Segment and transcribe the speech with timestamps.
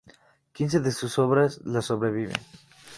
[0.51, 2.35] Quince de sus obras la sobreviven.